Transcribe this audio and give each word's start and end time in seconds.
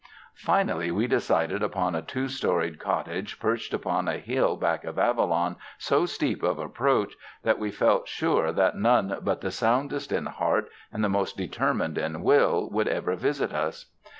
Finally 0.33 0.89
we 0.89 1.05
decided 1.05 1.61
upon 1.61 1.93
a 1.93 2.01
two 2.01 2.27
storied 2.27 2.79
cot 2.79 3.05
tage 3.05 3.39
perched 3.39 3.71
upon 3.71 4.07
a 4.07 4.17
hill 4.17 4.57
back 4.57 4.83
of 4.83 4.97
Avalon 4.97 5.57
so 5.77 6.07
steep 6.07 6.41
of 6.41 6.57
approach 6.57 7.13
that 7.43 7.59
we 7.59 7.69
felt 7.69 8.07
sure 8.07 8.51
that 8.51 8.75
none 8.75 9.19
but 9.21 9.41
the 9.41 9.51
sound 9.51 9.93
est 9.93 10.11
in 10.17 10.25
heart 10.25 10.67
and 10.91 11.03
the 11.03 11.07
most 11.07 11.37
determined 11.37 11.99
in 11.99 12.23
will 12.23 12.67
would 12.71 12.87
ever 12.87 13.15
visit 13.15 13.53
us. 13.53 13.91